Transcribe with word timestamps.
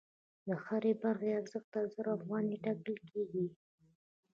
د 0.47 0.49
هرې 0.63 0.93
برخې 1.03 1.29
ارزښت 1.39 1.73
زر 1.93 2.07
افغانۍ 2.17 2.55
ټاکل 2.65 2.95
کېږي 3.09 3.45